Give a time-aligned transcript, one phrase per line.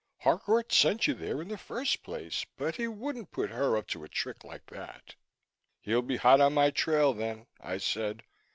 [0.21, 4.03] Harcourt sent you there in the first place but he wouldn't put her up to
[4.03, 5.13] a trick like that."
[5.79, 8.23] "He'll be hot on my trail then," I said.